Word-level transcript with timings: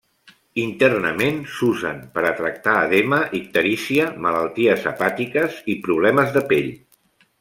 Internament, 0.61 1.35
s'usen 1.57 1.99
per 2.15 2.23
a 2.29 2.31
tractar 2.39 2.73
edema, 2.87 3.19
icterícia, 3.41 4.07
malalties 4.27 4.89
hepàtiques 4.93 5.61
i 5.75 5.77
problemes 5.89 6.35
de 6.41 6.45
pell. 6.55 6.73